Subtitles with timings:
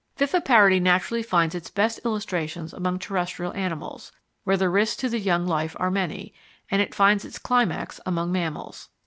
[0.17, 4.11] Viviparity naturally finds its best illustrations among terrestrial animals,
[4.45, 6.33] where the risks to the young life are many,
[6.71, 8.89] and it finds its climax among mammals.